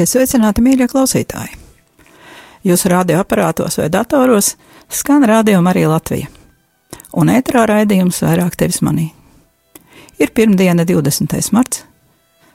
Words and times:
Esiet 0.00 0.14
sveicināti, 0.16 0.62
mīļie 0.64 0.86
klausītāji! 0.88 1.58
Jūsu 2.64 2.88
radioaparātos 2.88 3.74
vai 3.76 3.90
datoros 3.92 4.54
skan 4.88 5.26
radio 5.28 5.58
Marija 5.60 5.90
Latvija, 5.90 6.30
un 7.12 7.28
ēterā 7.28 7.66
raidījums 7.68 8.22
vairāk 8.24 8.56
tevis 8.56 8.80
manī. 8.80 9.10
Ir 10.16 10.32
pirmdiena, 10.32 10.86
20. 10.88 11.36
marts, 11.52 11.82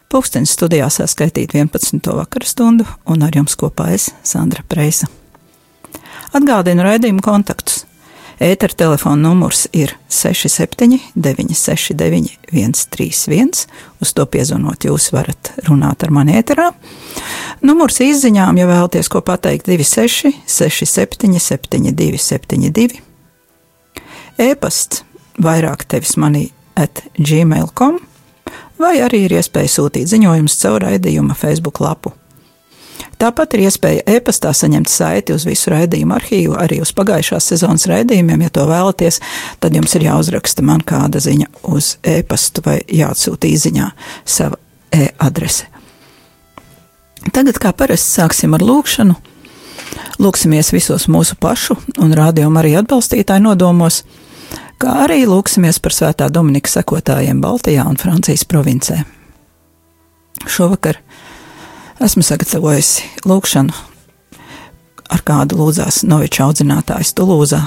pulkstenis 0.10 0.56
studijā 0.58 0.90
saskaitīt 0.90 1.54
11. 1.54 2.02
vakaru 2.18 2.50
stundu, 2.50 2.90
un 3.06 3.22
ar 3.22 3.38
jums 3.38 3.54
kopā 3.62 3.92
es, 3.94 4.10
Sandra 4.26 4.66
Preisa. 4.66 5.06
Atgādinu 6.34 6.82
raidījumu 6.82 7.22
kontaktus 7.22 7.85
Ētera 8.44 8.76
telefona 8.76 9.30
numurs 9.30 9.64
ir 9.72 9.94
67, 10.12 11.00
969, 11.16 12.34
131. 12.52 13.66
Uz 14.04 14.14
to 14.16 14.26
piezvanot, 14.28 14.88
jūs 14.88 15.08
varat 15.16 15.54
runāt 15.70 16.04
ar 16.04 16.12
mani 16.16 16.36
ēterā. 16.40 16.72
Numurs 17.66 18.02
izziņām, 18.04 18.60
ja 18.60 18.68
vēlaties 18.68 19.10
ko 19.12 19.24
pateikt, 19.26 19.70
26, 19.72 20.34
67, 20.52 21.40
72, 21.40 22.20
72. 22.20 23.00
E-pasts 24.44 25.06
vairāk 25.40 25.88
tevis 25.88 26.18
manī 26.20 26.50
at 26.76 27.06
gmail.com 27.16 28.02
vai 28.80 28.98
arī 29.04 29.26
ir 29.30 29.38
iespēja 29.40 29.78
sūtīt 29.78 30.12
ziņojumus 30.12 30.60
caur 30.60 30.84
raidījuma 30.84 31.38
Facebook 31.40 31.80
lapu. 31.84 32.12
Tāpat 33.22 33.56
ir 33.56 33.66
iespēja 33.70 34.04
e-pastā 34.18 34.52
saņemt 34.56 34.92
saiti 34.92 35.36
uz 35.36 35.46
visu 35.48 35.72
raidījumu 35.72 36.18
arhīvu, 36.18 36.58
arī 36.60 36.82
uz 36.84 36.92
pagājušās 36.98 37.48
sezonas 37.54 37.88
raidījumiem. 37.88 38.44
Ja 38.44 38.52
to 38.52 38.66
vēlaties, 38.68 39.22
tad 39.64 39.78
jums 39.78 39.96
ir 39.96 40.08
jāuzraksta 40.10 40.66
man 40.66 40.84
kāda 40.84 41.22
ziņa 41.24 41.48
uz 41.72 41.96
e-pastu 42.04 42.66
vai 42.66 42.82
jāatsūta 42.92 43.48
īsiņā 43.48 43.88
sava 44.28 44.60
e-adrese. 44.92 45.70
Tagad, 47.34 47.58
kā 47.62 47.72
parasti, 47.74 48.20
sāksim 48.20 48.54
ar 48.58 48.64
lūkšanu. 48.66 49.16
Lūksimies 50.22 50.72
visos 50.76 51.08
mūsu 51.12 51.38
pašu 51.40 51.78
un 52.04 52.14
rādījumu 52.16 52.60
arī 52.60 52.76
atbalstītāju 52.80 53.44
nodomos, 53.48 54.04
kā 54.82 55.02
arī 55.06 55.24
lūksimies 55.28 55.80
par 55.84 55.96
svētā 55.96 56.30
Dominika 56.32 56.72
sekotājiem 56.72 57.42
Baltijā 57.44 57.88
un 57.88 57.98
Francijas 58.00 58.46
provincē. 58.48 59.02
Šovakar 60.46 61.00
Esmu 61.96 62.26
sagatavojusi 62.28 63.06
lūkšanu, 63.24 63.72
ar 65.16 65.22
kādu 65.24 65.56
lūdzās 65.62 66.02
Noviča 66.04 66.44
audzinātājs 66.44 67.16
Tulūzā, 67.16 67.62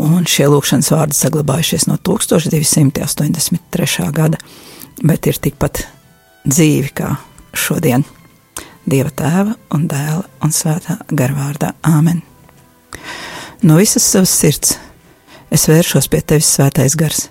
un 0.00 0.24
šie 0.24 0.48
lūkšanas 0.48 0.88
vārdi 0.94 1.12
saglabājušies 1.18 1.84
no 1.90 1.98
1283. 2.00 4.08
gada, 4.16 4.40
bet 5.04 5.28
ir 5.28 5.36
tikpat 5.36 5.84
dzīvi 6.48 6.88
kā 6.96 7.20
šodien. 7.52 8.08
Dieva 8.88 9.12
tēva 9.12 9.52
un 9.76 9.84
dēla 9.90 10.24
un 10.40 10.48
svētā 10.56 10.96
garvārdā 11.12 11.76
Āmen. 11.84 12.24
No 13.60 13.76
visas 13.76 14.08
savas 14.08 14.32
sirds 14.32 14.80
es 15.52 15.68
vēršos 15.68 16.08
pie 16.08 16.24
tevis, 16.24 16.48
svētais 16.56 16.96
gars. 16.96 17.28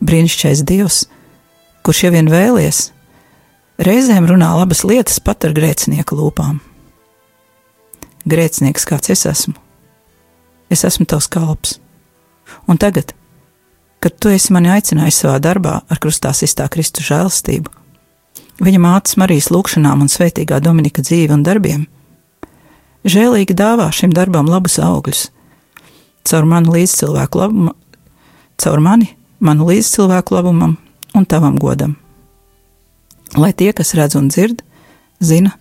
Brīnišķīgais 0.00 0.64
Dievs, 0.64 1.04
kurš 1.84 2.06
jau 2.06 2.16
vien 2.16 2.32
vēlies, 2.32 2.95
Reizēm 3.76 4.24
runā 4.24 4.54
labas 4.56 4.86
lietas 4.88 5.18
pat 5.20 5.44
ar 5.44 5.52
grēcinieku 5.52 6.16
lūpām. 6.16 6.62
Grēcinieks, 8.24 8.86
kāds 8.88 9.10
es 9.12 9.26
esmu? 9.28 9.52
Es 10.72 10.80
esmu 10.88 11.04
tavs 11.04 11.28
kalps. 11.28 11.74
Un 12.64 12.80
tagad, 12.80 13.12
kad 14.00 14.16
tu 14.16 14.32
esi 14.32 14.54
mani 14.56 14.70
aicinājis 14.72 15.18
savā 15.20 15.34
darbā 15.44 15.74
ar 15.92 16.00
krustā 16.00 16.32
iztā 16.32 16.70
Kristu 16.72 17.04
žēlastību, 17.04 17.68
viņa 18.64 18.80
mātes 18.80 19.18
Marijas 19.20 19.50
lūgšanām 19.52 20.06
un 20.06 20.08
svētīgā 20.08 20.62
Dominika 20.64 21.04
dzīvi 21.04 21.36
un 21.36 21.44
darbiem, 21.44 21.84
žēlīgi 23.04 23.58
dāvā 23.60 23.90
šim 23.92 24.16
darbam 24.16 24.48
labus 24.48 24.78
augļus, 24.80 25.26
caur 26.24 26.48
manu 26.48 26.78
līdzcilvēku 26.78 27.44
labumu, 27.44 27.76
caur 28.56 28.80
mani, 28.80 29.12
manu 29.36 29.68
līdzcilvēku 29.68 30.40
labumam 30.40 30.78
un 31.12 31.28
tavam 31.28 31.60
godam 31.60 31.98
lai 33.34 33.52
tie, 33.52 33.72
kas 33.74 33.94
redz 33.98 34.14
un 34.18 34.30
dzird, 34.30 34.62
zina, 35.18 35.56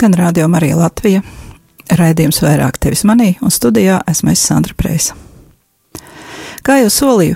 Skan 0.06 0.14
radio 0.14 0.46
Marija 0.48 0.76
Latvija. 0.78 1.20
Raidījums 1.98 2.36
vairāk 2.38 2.76
tevis 2.78 3.00
manī, 3.02 3.32
un 3.42 3.50
studijā 3.50 3.96
esmu 4.06 4.30
es 4.30 4.42
Sandra 4.46 4.70
Preisa. 4.78 5.16
Kā 6.62 6.76
jau 6.78 6.92
solīju, 6.94 7.34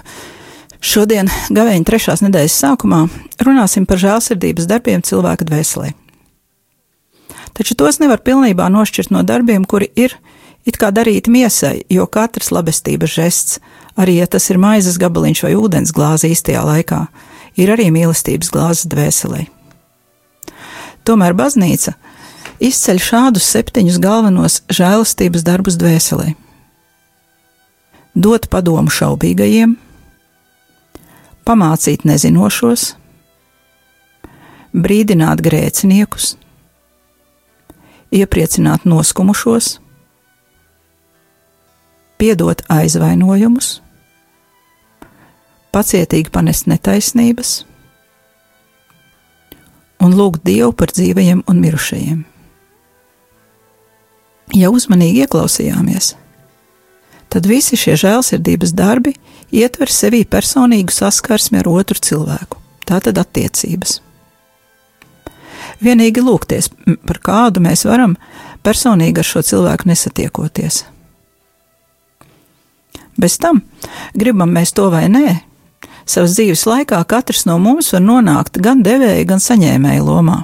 šodien, 0.78 1.26
gaveņa 1.50 1.88
trešās 1.88 2.22
nedēļas 2.22 2.58
sākumā, 2.62 3.00
runāsim 3.42 3.88
par 3.90 3.98
žēlsirdības 3.98 4.68
darbiem 4.70 5.02
cilvēka 5.02 5.48
dvēselē. 5.48 5.88
Taču 7.58 7.74
tos 7.74 7.98
nevar 7.98 8.22
pilnībā 8.22 8.68
nošķirt 8.70 9.10
no 9.10 9.24
darbiem, 9.26 9.66
kuri 9.66 9.90
ir 9.98 10.14
it 10.62 10.78
kā 10.78 10.92
darīti 10.94 11.34
miesai, 11.34 11.80
jo 11.90 12.06
katrs 12.06 12.52
labestības 12.54 13.16
žests, 13.16 13.58
arī 13.98 14.20
ja 14.20 14.30
tas 14.30 14.46
ir 14.46 14.62
maizes 14.62 15.00
gabaliņš 15.02 15.42
vai 15.48 15.56
ūdens 15.58 15.90
glāze 15.90 16.30
īstajā 16.30 16.62
laikā, 16.70 17.02
ir 17.58 17.74
arī 17.74 17.90
mīlestības 17.90 18.54
glāzes 18.54 18.86
dvēselē. 18.94 19.48
Tomēr 21.02 21.34
baznīca 21.34 21.96
izceļ 22.60 23.00
šādus 23.00 23.48
septiņus 23.54 23.98
galvenos 24.02 24.60
žēlastības 24.72 25.44
darbus 25.46 25.78
dvēselē. 25.80 26.34
Dot 28.14 28.48
padomu 28.52 28.92
šaubīgajiem, 28.92 29.76
pamācīt 31.46 32.04
nezinošos, 32.08 32.90
brīdināt 34.74 35.42
grēciniekus, 35.46 36.34
iepriecināt 38.14 38.84
noskumušos, 38.84 39.78
piedot 42.20 42.60
aizvainojumus, 42.68 43.78
pacietīgi 45.72 46.34
panest 46.34 46.68
netaisnības 46.68 47.60
un 50.00 50.16
lūgt 50.16 50.44
Dievu 50.44 50.74
par 50.76 50.92
dzīvajiem 50.92 51.46
un 51.48 51.62
mirušajiem. 51.62 52.29
Ja 54.56 54.70
uzmanīgi 54.74 55.24
ieklausījāmies, 55.24 56.14
tad 57.30 57.46
visi 57.46 57.78
šie 57.78 57.96
žēlsirdības 58.00 58.72
darbi 58.74 59.14
ietver 59.54 59.90
sevī 59.92 60.24
personīgu 60.26 60.94
saskarsmi 60.94 61.60
ar 61.60 61.68
otru 61.70 62.00
cilvēku, 62.02 62.58
tātad 62.88 63.20
attiecības. 63.22 64.00
Vienīgi 65.80 66.24
lūgties, 66.24 66.68
par 67.06 67.20
kādu 67.24 67.62
mēs 67.64 67.86
varam 67.88 68.16
personīgi 68.66 69.22
ar 69.22 69.28
šo 69.28 69.44
cilvēku 69.46 69.88
nesatiekoties. 69.88 70.82
Bez 73.20 73.38
tam, 73.40 73.62
gribam 74.18 74.52
mēs 74.56 74.74
to 74.76 74.90
vai 74.92 75.06
nē, 75.12 75.38
Savas 76.10 76.34
dzīves 76.34 76.64
laikā 76.66 76.98
katrs 77.06 77.44
no 77.46 77.54
mums 77.62 77.92
var 77.94 78.02
nonākt 78.02 78.58
gan 78.62 78.80
devēja, 78.82 79.26
gan 79.30 79.42
saņēmēja 79.42 80.02
lomā. 80.02 80.40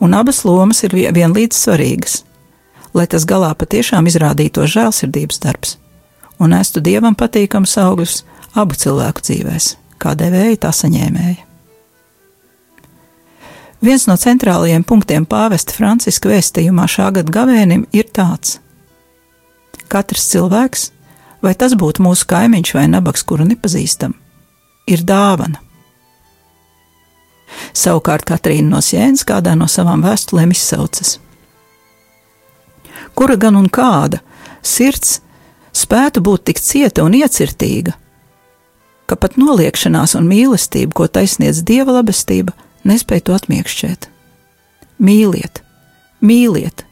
Un 0.00 0.16
abas 0.16 0.42
lomas 0.44 0.82
ir 0.84 0.92
vienlīdz 0.96 1.56
svarīgas, 1.56 2.18
lai 2.94 3.06
tas 3.10 3.26
galā 3.28 3.52
patiešām 3.58 4.08
izrādītos 4.10 4.72
žēlsirdības 4.74 5.40
darbs 5.44 5.76
un 6.40 6.56
estu 6.56 6.80
dievam 6.80 7.14
patīkams 7.14 7.76
augļus 7.82 8.22
abu 8.58 8.76
cilvēku 8.80 9.22
dzīvēs, 9.26 9.74
kā 10.00 10.16
devēja, 10.18 10.56
tā 10.64 10.72
saņēmēja. 10.74 11.46
Viens 13.84 14.04
no 14.08 14.16
centrālajiem 14.20 14.84
punktiem 14.84 15.24
pāvesta 15.28 15.72
Franciska 15.76 16.32
vēstījumā 16.32 16.84
šā 16.90 17.08
gada 17.16 17.32
gavēnim 17.32 17.86
ir 17.96 18.10
tāds: 18.12 18.58
Katrs 19.88 20.26
cilvēks, 20.32 20.90
vai 21.44 21.54
tas 21.56 21.76
būtu 21.76 22.04
mūsu 22.04 22.28
kaimiņš 22.28 22.74
vai 22.76 22.86
nabaks, 22.92 23.24
kuru 23.24 23.48
nepazīstam, 23.48 24.16
ir 24.88 25.04
dāvana. 25.08 25.62
Savukārt 27.76 28.28
Katrīna 28.28 28.76
no 28.76 28.80
Sienas 28.84 29.24
kādā 29.26 29.56
no 29.56 29.68
savām 29.68 30.04
vēstulēm 30.04 30.52
izsaucas: 30.52 31.16
Kura 33.14 33.36
gan 33.36 33.56
un 33.58 33.68
kāda 33.68 34.20
sirds 34.62 35.20
spētu 35.76 36.22
būt 36.24 36.50
tik 36.50 36.60
cieta 36.62 37.04
un 37.04 37.14
iecirtīga, 37.16 37.94
ka 39.10 39.18
pat 39.18 39.36
noliekšanās 39.40 40.14
un 40.18 40.28
mīlestība, 40.30 40.94
ko 40.94 41.08
taisniedz 41.10 41.64
dieva 41.66 41.98
labestība, 41.98 42.54
nespēja 42.86 43.26
to 43.26 43.36
atmiekšķēt. 43.38 44.08
Mīliet, 45.00 45.62
mīliet! 46.22 46.84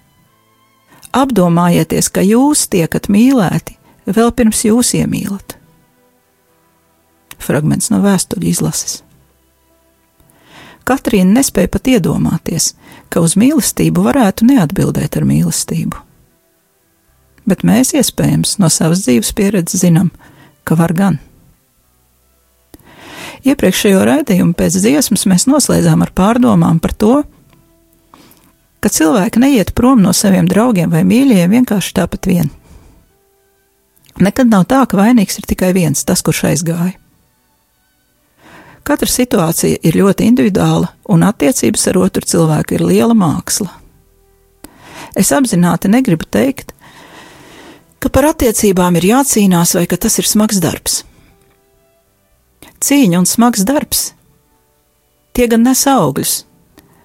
Apdomājieties, 1.16 2.10
ka 2.12 2.24
jūs 2.24 2.66
tiekat 2.72 3.08
mīlēti 3.12 3.78
vēl 4.08 4.32
pirms 4.36 4.64
jūs 4.66 4.94
iemīlat. 4.98 5.56
Fragments 7.38 7.88
no 7.92 8.02
vēstuļu 8.04 8.50
izlases. 8.50 8.98
Katrīna 10.88 11.38
nespēja 11.38 11.68
pat 11.72 11.88
iedomāties, 11.92 12.72
ka 13.12 13.22
uz 13.24 13.36
mīlestību 13.40 14.04
varētu 14.08 14.48
neatbildēt 14.48 15.16
ar 15.20 15.26
mīlestību 15.28 16.07
bet 17.48 17.64
mēs 17.66 17.94
iespējams 17.96 18.58
no 18.62 18.70
savas 18.72 19.06
dzīves 19.06 19.32
pieredzes 19.36 19.82
zinām, 19.84 20.12
ka 20.68 20.76
var 20.78 20.94
gan. 20.96 21.18
Iepriekšējo 23.46 24.02
raidījumu 24.04 24.56
pēc 24.58 24.78
dziesmas 24.82 25.24
mēs 25.30 25.46
noslēdzām 25.48 26.02
ar 26.04 26.12
pārdomām 26.16 26.80
par 26.82 26.94
to, 26.94 27.16
ka 28.82 28.90
cilvēki 28.92 29.42
neiet 29.42 29.74
prom 29.78 30.02
no 30.02 30.12
saviem 30.14 30.48
draugiem 30.50 30.90
vai 30.92 31.04
mīļajiem 31.06 31.58
vienkārši 31.58 31.94
tāpat 31.98 32.30
vien. 32.30 32.50
Nekad 34.18 34.50
nav 34.50 34.66
tā, 34.70 34.82
ka 34.90 34.98
vainīgs 34.98 35.38
ir 35.38 35.46
tikai 35.46 35.70
viens, 35.76 36.02
tas, 36.04 36.24
kurš 36.26 36.48
aizgāja. 36.50 36.96
Katra 38.88 39.10
situācija 39.10 39.82
ir 39.84 39.98
ļoti 40.00 40.26
individuāla, 40.26 40.88
un 41.12 41.22
attiecības 41.26 41.84
ar 41.90 41.98
otru 42.00 42.24
cilvēku 42.26 42.78
ir 42.78 42.86
liela 42.88 43.14
māksla. 43.14 43.68
Es 45.18 45.30
apzināti 45.34 45.90
negribu 45.92 46.24
teikt, 46.24 46.72
ka 47.98 48.10
par 48.12 48.30
attiecībām 48.32 48.98
ir 48.98 49.10
jācīnās 49.12 49.74
vai 49.78 49.86
ka 49.90 49.98
tas 50.00 50.18
ir 50.20 50.28
smags 50.28 50.60
darbs. 50.62 51.02
Cīņa 52.78 53.18
un 53.18 53.26
smags 53.26 53.64
darbs 53.66 54.12
tie 55.38 55.46
gan 55.46 55.62
nes 55.62 55.84
augļus, 55.86 56.32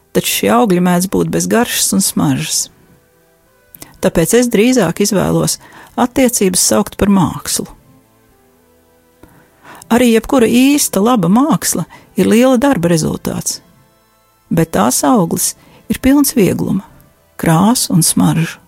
taču 0.09 0.31
šie 0.39 0.47
augļi 0.55 0.81
mēdz 0.81 1.09
būt 1.13 1.29
bez 1.29 1.45
garšas 1.45 1.91
un 1.93 2.01
smaržas. 2.01 2.63
Tāpēc 4.01 4.33
es 4.39 4.49
drīzāk 4.49 5.03
izvēlos 5.05 5.59
attiecības 5.93 6.63
saukt 6.71 6.97
par 6.97 7.13
mākslu. 7.13 7.67
Arī 9.93 10.15
jebkura 10.15 10.49
īsta 10.49 11.03
laba 11.03 11.29
māksla 11.29 11.85
ir 12.17 12.31
liela 12.31 12.57
darba 12.57 12.89
rezultāts, 12.89 13.61
bet 14.49 14.73
tās 14.73 15.03
auglis 15.05 15.51
ir 15.93 16.01
pilns 16.01 16.33
viegluma, 16.33 16.87
krāsu 17.37 17.93
un 17.93 18.01
smaržu 18.01 18.62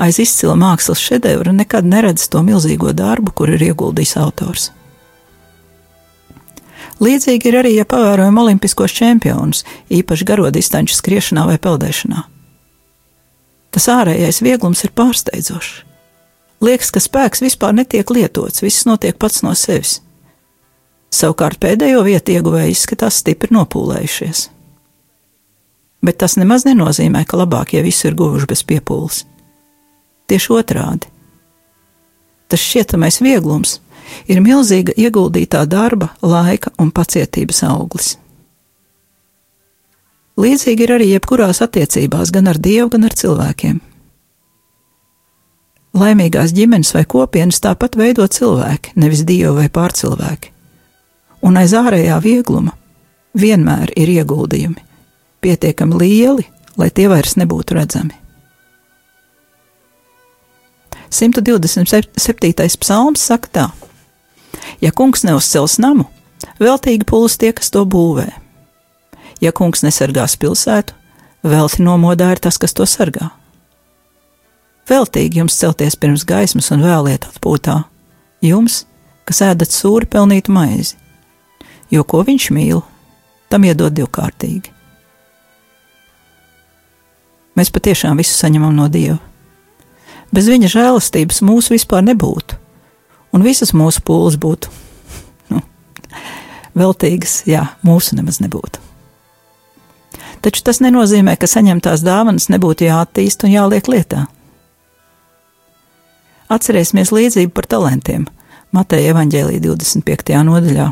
aiz 0.00 0.18
izcila 0.22 0.56
mākslas 0.58 1.00
šedevra 1.02 1.52
nekad 1.52 1.86
neredz 1.86 2.28
to 2.32 2.42
milzīgo 2.46 2.94
darbu, 2.96 3.34
kur 3.36 3.52
ir 3.52 3.62
ieguldījis 3.70 4.16
autors. 4.20 4.70
Līdzīgi 7.00 7.48
ir 7.48 7.56
arī, 7.62 7.74
ja 7.78 7.86
pavērojam 7.88 8.42
olimpiskos 8.42 8.92
čempionus, 8.92 9.64
īpaši 9.88 10.26
garo 10.28 10.50
distanču 10.52 10.96
skriešanā 10.98 11.46
vai 11.48 11.56
peldēšanā. 11.56 12.26
Tas 13.72 13.86
ārējais 13.88 14.42
vieglums 14.44 14.84
ir 14.84 14.92
pārsteidzošs. 14.96 15.86
Liekas, 16.60 16.90
ka 16.92 17.00
spēks 17.00 17.40
vispār 17.40 17.72
netiek 17.72 18.10
lietots, 18.12 18.60
viss 18.60 18.84
notiek 18.84 19.16
pats 19.16 19.40
no 19.46 19.54
sevis. 19.56 20.02
Savukārt 21.10 21.56
pēdējo 21.62 22.02
vietu 22.04 22.34
ieguvēji 22.36 22.74
izskatās 22.74 23.22
stipri 23.22 23.54
nopūlējušies. 23.56 24.42
Bet 26.04 26.20
tas 26.20 26.36
nemaz 26.36 26.66
nenozīmē, 26.68 27.24
ka 27.24 27.40
labākie 27.40 27.80
visu 27.84 28.10
ir 28.10 28.18
guvuši 28.18 28.48
bez 28.50 28.62
piepūles. 28.68 29.24
Tieši 30.30 30.52
otrādi. 30.54 31.08
Tas 32.50 32.62
šķietamais 32.62 33.20
vieglums 33.22 33.78
ir 34.30 34.40
milzīga 34.42 34.94
ieguldītā 34.98 35.64
darba, 35.70 36.12
laika 36.22 36.70
un 36.78 36.90
pacietības 36.94 37.62
auglis. 37.66 38.16
Līdzīgi 40.40 40.86
ir 40.86 40.92
arī 40.96 41.08
jebkurās 41.12 41.60
attiecībās, 41.66 42.30
gan 42.32 42.48
ar 42.50 42.58
Dievu, 42.62 42.88
gan 42.94 43.08
ar 43.08 43.14
cilvēkiem. 43.18 43.80
Laimīgās 46.00 46.54
ģimenes 46.54 46.94
vai 46.94 47.02
kopienas 47.10 47.58
tāpat 47.62 47.98
veido 47.98 48.26
cilvēki, 48.30 48.94
nevis 49.02 49.24
dievi 49.26 49.50
vai 49.56 49.66
pārcilvēki. 49.74 50.52
Un 51.42 51.58
aiz 51.58 51.74
ārējā 51.74 52.20
viegluma 52.22 52.76
vienmēr 53.34 53.90
ir 53.98 54.14
ieguldījumi, 54.14 54.78
pietiekami 55.42 55.98
lieli, 55.98 56.46
lai 56.78 56.90
tie 56.94 57.08
vairs 57.10 57.34
nebūtu 57.40 57.74
redzami. 57.80 58.19
127. 61.10 62.78
psalms 62.80 63.26
saka 63.26 63.48
tā: 63.52 63.66
Ja 64.80 64.92
kungs 64.94 65.24
neuzcels 65.26 65.78
namu, 65.82 66.06
veltīgi 66.60 67.06
pūlis 67.06 67.38
tie, 67.38 67.52
kas 67.52 67.70
to 67.70 67.84
būvē. 67.84 68.28
Ja 69.40 69.52
kungs 69.56 69.82
nesargās 69.82 70.36
pilsētu, 70.36 70.94
velti 71.42 71.82
nomodā 71.82 72.30
ir 72.34 72.42
tas, 72.42 72.58
kas 72.60 72.76
to 72.76 72.86
sargā. 72.86 73.30
Veltīgi 74.90 75.40
jums 75.40 75.56
celties 75.58 75.96
pirms 75.96 76.24
gaismas 76.26 76.70
un 76.74 76.82
vēliet 76.84 77.26
atpūtā, 77.28 77.82
jums, 78.42 78.84
kas 79.24 79.42
ēdat 79.46 79.70
sūri 79.70 80.08
pelnītu 80.10 80.52
maizi, 80.52 80.96
jo 81.90 82.04
ko 82.04 82.24
viņš 82.26 82.50
mīl, 82.54 82.82
tam 83.48 83.66
iedod 83.66 83.94
divkārtīgi. 83.94 84.74
Mēs 87.58 87.70
patiešām 87.74 88.18
visu 88.18 88.34
saņemam 88.38 88.74
no 88.76 88.86
Dieva. 88.88 89.18
Bez 90.30 90.46
viņa 90.50 90.70
žēlastības 90.70 91.40
mūsu 91.42 91.74
vispār 91.74 92.04
nebūtu, 92.06 92.58
un 93.34 93.42
visas 93.46 93.74
mūsu 93.74 94.02
pūles 94.06 94.38
būtu 94.40 94.70
nu, 95.50 95.62
veltīgas, 96.78 97.40
jā, 97.50 97.64
mūsu 97.86 98.18
nemaz 98.18 98.38
nebūtu. 98.42 98.78
Taču 100.40 100.62
tas 100.64 100.80
nenozīmē, 100.80 101.34
ka 101.36 101.50
saņemtās 101.50 102.04
dāvanas 102.06 102.48
nebūtu 102.52 102.86
jāattīst 102.86 103.44
un 103.44 103.52
jāliek 103.52 103.90
lietā. 103.92 104.24
Atcerēsimies 106.50 107.12
līdzību 107.14 107.52
par 107.54 107.68
talantiem. 107.70 108.24
Mateja 108.74 109.12
evaņģēlīja 109.12 109.60
25. 109.66 110.38
nodaļā, 110.46 110.88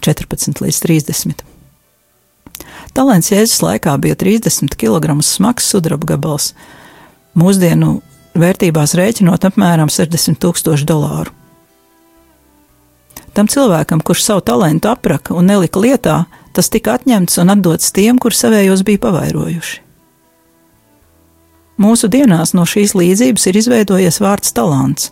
14 0.00 0.64
līdz 0.64 0.80
30. 0.84 1.44
Talants 2.96 3.30
Jēzus 3.30 3.62
laikā 3.64 3.94
bija 4.00 4.16
30 4.18 4.74
kg 4.80 5.14
smags 5.24 5.68
sudraba 5.72 6.08
gabals. 6.12 6.50
Mūsdienu 7.38 8.00
vērtībās 8.38 8.94
rēķinot 8.96 9.44
apmēram 9.48 9.90
60 9.92 10.40
tūkstoši 10.42 10.88
dolāru. 10.88 11.32
Tam 13.32 13.48
cilvēkam, 13.48 14.02
kurš 14.04 14.26
savu 14.26 14.42
talantu 14.44 14.90
apraka 14.92 15.32
un 15.36 15.48
nelika 15.48 15.80
lietā, 15.80 16.18
tas 16.52 16.68
tika 16.72 16.98
atņemts 16.98 17.38
un 17.40 17.54
atdots 17.54 17.94
tiem, 17.96 18.18
kur 18.20 18.36
savējos 18.36 18.84
bija 18.84 19.00
pavairojuši. 19.06 19.80
Mūsu 21.80 22.10
dienās 22.12 22.52
no 22.52 22.66
šīs 22.68 22.92
līdzības 22.94 23.48
ir 23.48 23.58
izveidojies 23.58 24.20
vārds 24.20 24.52
talants, 24.54 25.08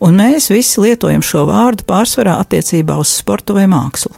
un 0.00 0.16
mēs 0.16 0.48
visi 0.50 0.80
lietojam 0.80 1.22
šo 1.22 1.44
vārdu 1.50 1.84
pārsvarā 1.86 2.38
attiecībā 2.40 2.96
uz 2.98 3.12
sportu 3.12 3.58
vai 3.58 3.66
mākslu. 3.70 4.16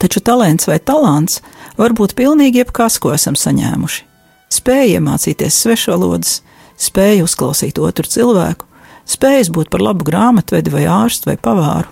Taču 0.00 0.24
talants 0.24 0.66
vai 0.66 0.80
talants 0.80 1.42
var 1.76 1.92
būt 1.92 2.16
pilnīgi 2.18 2.64
jebkas, 2.64 2.96
ko 2.98 3.12
esam 3.14 3.36
saņēmuši 3.38 4.11
spēja 4.52 4.98
iemācīties 4.98 5.62
svešvalodas, 5.64 6.40
spēja 6.80 7.24
uzklausīt 7.26 7.80
otru 7.82 8.08
cilvēku, 8.08 8.68
spējas 9.08 9.50
būt 9.54 9.70
par 9.72 9.84
labu 9.84 10.06
grāmatvedi 10.06 10.72
vai 10.72 10.86
ārstu 10.90 11.30
vai 11.30 11.38
pavāru. 11.40 11.90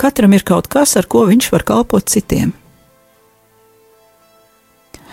Katram 0.00 0.32
ir 0.32 0.44
kaut 0.46 0.70
kas, 0.72 0.96
ar 0.96 1.06
ko 1.10 1.26
viņš 1.28 1.50
var 1.52 1.66
kalpot 1.68 2.08
citiem. 2.08 2.54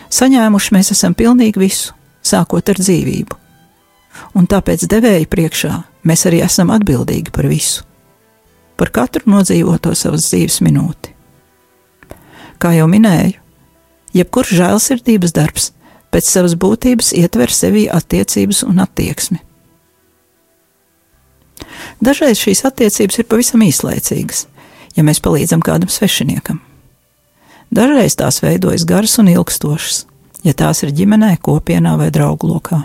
Saņēmuši 0.08 0.72
mēs 0.72 0.94
esam 0.96 1.16
pilnīgi 1.18 1.60
visu, 1.60 1.92
sākot 2.24 2.70
ar 2.72 2.80
dzīvību, 2.80 3.36
un 4.40 4.48
tāpēc 4.48 4.86
devēja 4.88 5.28
priekšā 5.28 5.74
mēs 6.08 6.24
arī 6.30 6.40
esam 6.46 6.72
atbildīgi 6.72 7.34
par 7.36 7.50
visu, 7.52 7.84
par 8.80 8.94
katru 8.96 9.28
nodzīvoto 9.34 9.92
savas 10.00 10.30
dzīves 10.30 10.62
minūti. 10.64 11.12
Kā 12.58 12.72
jau 12.78 12.88
minēju, 12.90 13.36
jebkurš 14.16 14.56
žēlsirdības 14.62 15.36
darbs 15.36 15.68
pēc 16.18 16.26
savas 16.26 16.56
būtības 16.58 17.12
ietver 17.14 17.54
sevī 17.54 17.86
attiecības 17.94 18.64
un 18.66 18.82
attieksmi. 18.82 19.38
Dažreiz 22.02 22.42
šīs 22.42 22.64
attiecības 22.66 23.20
ir 23.22 23.28
pavisam 23.30 23.62
īslaicīgas, 23.62 24.48
ja 24.98 25.06
mēs 25.06 25.22
palīdzam 25.22 25.62
kādam 25.62 25.94
svešiniekam. 25.94 26.58
Dažreiz 27.70 28.18
tās 28.18 28.42
veidojas 28.42 28.86
garas 28.90 29.18
un 29.22 29.30
ilgstošas, 29.30 30.06
ja 30.42 30.58
tās 30.58 30.82
ir 30.82 30.94
ģimenē, 30.98 31.36
kopienā 31.44 31.94
vai 32.02 32.10
draugu 32.14 32.50
lokā. 32.50 32.84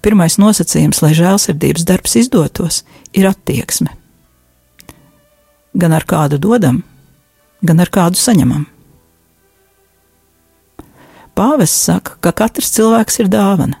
Pirmais 0.00 0.38
nosacījums, 0.40 1.02
lai 1.02 1.12
žēlsirdības 1.16 1.84
darbs 1.88 2.16
izdotos, 2.22 2.84
ir 3.12 3.26
attieksme. 3.28 3.90
Gan 5.74 5.92
ar 5.92 6.06
kādu 6.08 6.38
dodam, 6.40 6.84
gan 7.62 7.82
ar 7.82 7.90
kādu 7.92 8.18
saņemam. 8.18 8.68
Pāvests 11.40 11.86
saka, 11.88 12.18
ka 12.20 12.34
katrs 12.36 12.68
cilvēks 12.74 13.22
ir 13.22 13.30
dāvana. 13.32 13.78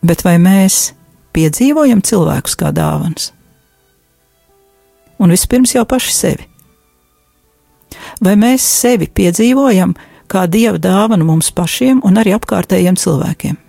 Bet 0.00 0.24
vai 0.24 0.38
mēs 0.40 0.94
piedzīvojam 1.36 2.00
cilvēkus 2.00 2.56
kā 2.56 2.70
dāvanas? 2.72 3.34
Un 5.20 5.34
vispirms 5.34 5.74
jau 5.76 5.84
paši 5.84 6.14
sevi. 6.16 6.46
Vai 8.24 8.38
mēs 8.40 8.64
sevi 8.64 9.10
piedzīvojam 9.12 9.92
kā 10.32 10.46
dieva 10.48 10.80
dāvanu 10.80 11.28
mums 11.28 11.52
pašiem 11.52 12.00
un 12.08 12.16
arī 12.16 12.32
apkārtējiem 12.38 12.96
cilvēkiem? 12.96 13.60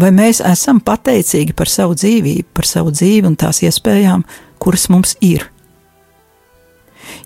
Vai 0.00 0.14
mēs 0.16 0.40
esam 0.40 0.80
pateicīgi 0.80 1.52
par 1.52 1.68
savu 1.68 2.00
dzīvību, 2.00 2.48
par 2.56 2.64
savu 2.64 2.96
dzīvi 2.96 3.28
un 3.28 3.36
tās 3.36 3.60
iespējām, 3.66 4.24
kuras 4.62 4.88
mums 4.88 5.18
ir? 5.20 5.50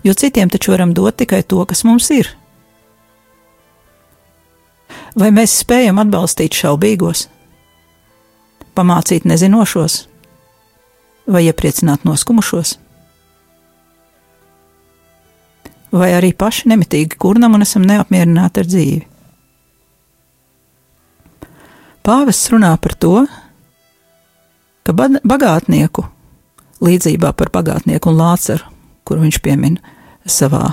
Jo 0.05 0.13
citiem 0.13 0.49
taču 0.53 0.71
varam 0.71 0.93
dot 0.93 1.17
tikai 1.17 1.41
to, 1.43 1.63
kas 1.65 1.83
mums 1.83 2.11
ir. 2.13 2.29
Vai 5.17 5.31
mēs 5.33 5.55
spējam 5.63 5.97
atbalstīt 6.03 6.53
šaubīgos, 6.53 7.25
pamācīt 8.75 9.25
nezinošos 9.25 10.01
vai 11.31 11.45
iepriecināt 11.47 12.05
noskumušos? 12.05 12.75
Vai 15.95 16.11
arī 16.11 16.33
paši 16.35 16.69
nemitīgi 16.69 17.17
kurnam 17.17 17.55
un 17.55 17.63
esam 17.63 17.85
neapmierināti 17.87 18.61
ar 18.61 18.69
dzīvi? 18.69 19.01
Pāvests 22.05 22.51
runā 22.53 22.75
par 22.77 22.93
to, 23.01 23.23
ka 24.85 24.93
bagātnieku 24.93 26.03
līdzībā 26.85 27.31
par 27.33 27.49
bagātnieku 27.55 28.11
un 28.11 28.19
lāceru, 28.19 28.67
kur 29.07 29.23
viņš 29.23 29.39
piemin 29.41 29.79
savā 30.25 30.65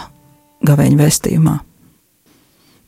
gaveņa 0.66 0.98
vēstījumā. 0.98 1.58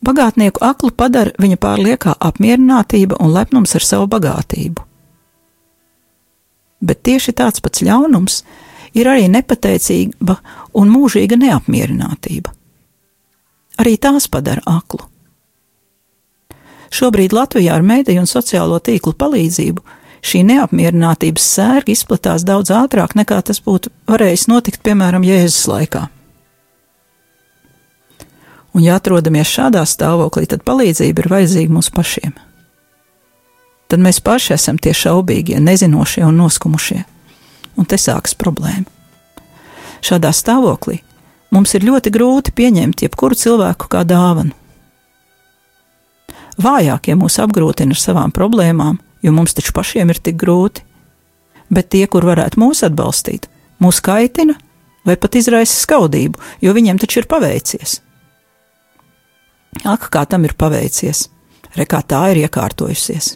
Bagātnieku 0.05 0.61
aklu 0.65 0.91
padara 0.93 1.33
viņa 1.41 1.57
pārliekā 1.61 2.17
apmierinātība 2.21 3.17
un 3.25 3.33
lepnums 3.33 3.73
ar 3.79 3.85
savu 3.85 4.09
bagātību. 4.13 4.85
Bet 6.85 7.01
tieši 7.09 7.33
tāds 7.33 7.65
pats 7.65 7.81
ļaunums 7.87 8.43
ir 8.95 9.09
arī 9.09 9.31
nepateicība 9.33 10.37
un 10.77 10.93
mūžīga 10.93 11.39
neapmierinātība. 11.41 12.53
Arī 13.81 13.97
tās 13.97 14.29
padara 14.31 14.63
aklu. 14.69 15.01
Šobrīd 16.95 17.33
Latvijā 17.35 17.75
ar 17.75 17.83
mēdīju 17.83 18.23
un 18.23 18.31
sociālo 18.31 18.77
tīklu 18.79 19.17
palīdzību 19.19 19.83
šī 20.25 20.45
neapmierinātības 20.51 21.47
sērga 21.57 21.91
izplatās 21.95 22.45
daudz 22.47 22.71
ātrāk 22.77 23.17
nekā 23.19 23.41
tas 23.49 23.59
būtu 23.65 23.91
varējis 24.09 24.47
notikt, 24.53 24.85
piemēram, 24.85 25.25
Jēzus 25.27 25.65
laikā. 25.73 26.05
Un, 28.75 28.83
ja 28.83 28.99
atrodamies 28.99 29.51
šādā 29.51 29.85
stāvoklī, 29.87 30.49
tad 30.51 30.65
palīdzība 30.67 31.23
ir 31.23 31.31
vajadzīga 31.31 31.75
mums 31.75 31.93
pašiem. 31.95 32.35
Tad 33.89 34.03
mēs 34.03 34.19
paši 34.25 34.57
esam 34.57 34.81
tie 34.83 34.95
šaubīgie, 34.97 35.61
nezinošie 35.63 36.25
un 36.27 36.41
noskumušie. 36.43 37.05
Un 37.79 37.87
te 37.87 37.99
sākas 38.01 38.35
problēma. 38.39 38.89
Šādā 40.05 40.35
stāvoklī 40.35 41.01
mums 41.55 41.75
ir 41.79 41.87
ļoti 41.87 42.11
grūti 42.11 42.55
pieņemt 42.55 43.07
jebkuru 43.07 43.39
cilvēku 43.39 43.87
kā 43.93 44.03
dāvanu 44.03 44.57
Vājākie 46.61 47.17
mūs 47.19 47.41
apgrūtina 47.43 47.95
ar 47.95 47.99
savām 47.99 48.33
problēmām, 48.35 49.01
jo 49.23 49.33
mums 49.35 49.57
taču 49.57 49.75
pašiem 49.75 50.13
ir 50.13 50.21
tik 50.23 50.39
grūti. 50.39 50.85
Bet 51.73 51.91
tie, 51.91 52.05
kur 52.07 52.27
varētu 52.29 52.61
mūs 52.61 52.85
atbalstīt, 52.87 53.49
mūs 53.83 53.99
kaitina 54.05 54.55
vai 55.05 55.17
pat 55.21 55.35
izraisa 55.41 55.75
skaudību, 55.75 56.39
jo 56.63 56.75
viņiem 56.77 57.01
taču 57.03 57.23
ir 57.23 57.29
paveicies. 57.29 57.99
Ak, 59.83 60.07
kā 60.15 60.23
tam 60.31 60.47
ir 60.47 60.55
paveicies, 60.55 61.27
re 61.75 61.87
kā 61.89 62.01
tā 62.07 62.23
ir 62.33 62.45
iekārtojusies. 62.45 63.35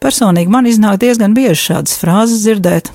Personīgi 0.00 0.52
man 0.52 0.68
iznāk 0.70 1.00
diezgan 1.02 1.34
bieži 1.36 1.72
šādas 1.72 1.98
frāzes 2.00 2.46
dzirdēt. 2.46 2.92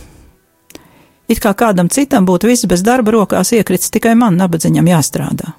It 1.29 1.41
kā 1.41 1.51
kādam 1.57 1.89
citam 1.89 2.25
būtu 2.25 2.49
viss 2.49 2.69
bez 2.69 2.81
darba 2.85 3.13
rokās 3.13 3.51
iekrits, 3.53 3.91
tikai 3.93 4.15
man 4.17 4.37
nabadzīņam 4.39 4.89
jāstrādā. 4.89 5.53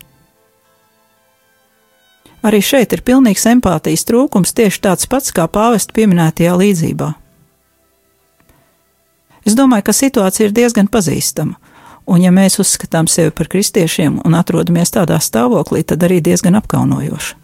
Arī 2.46 2.60
šeit 2.62 2.92
ir 2.94 3.02
pilnīgs 3.02 3.46
empātijas 3.50 4.04
trūkums, 4.06 4.54
tieši 4.54 4.82
tāds 4.82 5.08
pats 5.10 5.32
kā 5.34 5.48
pāvesta 5.50 5.94
pieminētajā 5.96 6.52
līdzībā. 6.60 7.08
Es 9.46 9.54
domāju, 9.58 9.86
ka 9.86 9.94
situācija 9.94 10.48
ir 10.48 10.54
diezgan 10.54 10.90
pazīstama, 10.90 11.58
un 12.06 12.22
ja 12.22 12.30
mēs 12.32 12.60
uzskatām 12.62 13.08
sevi 13.10 13.32
par 13.34 13.48
kristiešiem 13.50 14.20
un 14.24 14.38
atrodamies 14.38 14.94
tādā 14.94 15.18
stāvoklī, 15.22 15.82
tad 15.84 16.04
arī 16.06 16.20
diezgan 16.24 16.58
apkaunojoši. 16.60 17.34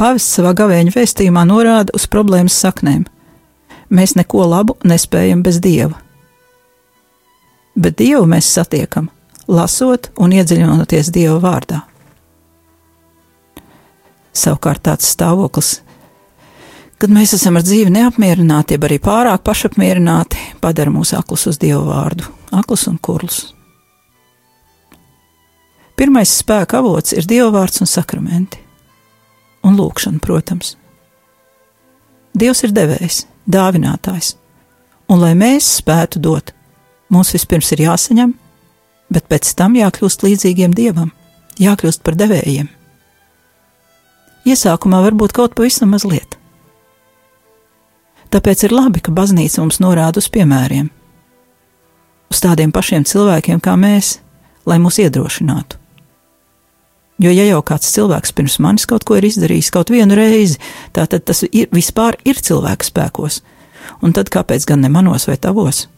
Pāvests 0.00 0.38
savā 0.38 0.54
gavēņa 0.56 0.94
vēstījumā 0.94 1.42
norāda 1.44 1.92
uz 1.96 2.06
problēmas 2.08 2.56
saknēm. 2.56 3.04
Mēs 3.92 4.14
neko 4.16 4.46
labu 4.48 4.78
nespējam 4.86 5.42
bez 5.44 5.58
dieva. 5.60 5.98
Bet 7.76 7.98
dievu 7.98 8.24
mēs 8.30 8.48
satiekam, 8.48 9.10
lasot 9.48 10.08
un 10.16 10.32
iedziļinoties 10.32 11.12
dieva 11.12 11.36
vārdā. 11.42 11.82
Savukārt 14.32 14.86
tāds 14.86 15.10
stāvoklis, 15.10 15.80
kad 17.00 17.12
mēs 17.12 17.32
esam 17.36 17.56
ar 17.56 17.64
dzīvi 17.64 17.92
neapmierināti, 17.94 18.76
jeb 18.76 18.84
arī 18.84 18.98
pārāk 19.00 19.40
pašapmierināti, 19.46 20.40
padara 20.60 20.92
mūs 20.92 21.14
aklus 21.16 21.46
uz 21.48 21.58
Dievu 21.60 21.86
vārdu, 21.88 22.26
aklus 22.52 22.84
un 22.90 22.98
kurlus. 23.00 23.40
Pirmais 25.96 26.32
spēka 26.32 26.80
avots 26.80 27.12
ir 27.16 27.26
Dieva 27.28 27.50
vārds 27.52 27.82
un 27.84 27.88
sakramenti, 27.88 28.60
un 29.64 29.76
lūkšana, 29.76 30.20
protams. 30.24 30.74
Dievs 32.36 32.64
ir 32.64 32.72
devējs, 32.76 33.24
dāvinātājs, 33.48 34.34
un 35.12 35.20
lai 35.20 35.32
mēs 35.36 35.68
spētu 35.80 36.20
dot, 36.24 36.52
mums 37.12 37.32
vispirms 37.34 37.72
ir 37.74 37.84
jāsaņem, 37.88 38.34
bet 39.12 39.28
pēc 39.28 39.54
tam 39.58 39.76
jākļūst 39.76 40.24
līdzīgiem 40.24 40.76
Dievam, 40.76 41.10
jākļūst 41.60 42.04
par 42.04 42.16
devējiem. 42.20 42.68
Iesākumā 44.48 45.02
varbūt 45.04 45.36
kaut 45.36 45.56
pavisam 45.58 45.92
mazliet. 45.92 46.29
Tāpēc 48.30 48.64
ir 48.66 48.74
labi, 48.74 49.02
ka 49.02 49.12
baznīca 49.14 49.62
mums 49.62 49.80
norāda 49.82 50.22
uz 50.22 50.28
piemēriem, 50.30 50.88
uz 52.30 52.42
tādiem 52.44 52.70
pašiem 52.74 53.06
cilvēkiem 53.08 53.62
kā 53.62 53.74
mēs, 53.80 54.18
lai 54.70 54.78
mūs 54.82 55.00
iedrošinātu. 55.02 55.78
Jo, 57.20 57.32
ja 57.34 57.44
jau 57.44 57.60
kāds 57.66 57.90
cilvēks 57.92 58.32
pirms 58.32 58.56
manis 58.62 58.86
kaut 58.88 59.04
ko 59.04 59.18
ir 59.18 59.26
izdarījis 59.28 59.72
kaut 59.74 59.90
vienu 59.92 60.16
reizi, 60.16 60.60
tad 60.96 61.18
tas 61.18 61.42
ir, 61.50 61.68
vispār 61.74 62.16
ir 62.24 62.38
cilvēka 62.40 62.86
spēkos, 62.86 63.42
un 64.00 64.14
tad 64.16 64.30
kāpēc 64.32 64.64
gan 64.70 64.80
ne 64.80 64.88
manos 64.88 65.26
vai 65.28 65.36
tavos? 65.36 65.88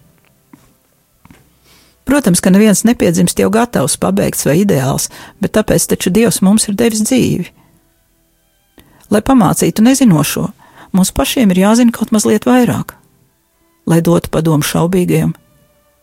Protams, 2.08 2.40
ka 2.42 2.50
neviens 2.50 2.82
nepiedzimst 2.82 3.38
jau 3.38 3.52
gatavs, 3.54 3.94
pabeigts 4.00 4.48
vai 4.48 4.62
ideāls, 4.64 5.12
bet 5.38 5.54
tāpēc 5.54 5.86
taču 5.92 6.10
Dievs 6.10 6.40
mums 6.42 6.66
ir 6.66 6.74
devis 6.80 7.04
dzīvi 7.06 7.52
Lai 9.12 9.20
pamācītu 9.20 9.84
nezinošo, 9.84 10.46
mums 10.92 11.12
pašiem 11.12 11.52
ir 11.52 11.62
jāzina 11.64 11.94
kaut 11.94 12.12
mazliet 12.14 12.46
vairāk. 12.48 12.96
Lai 13.86 14.00
dotu 14.04 14.30
padomu 14.30 14.64
šaubīgajiem, 14.66 15.32